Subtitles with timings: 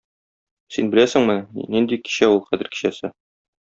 [0.77, 1.37] Син беләсеңме,
[1.77, 3.17] нинди кичә ул кадер кичәсе?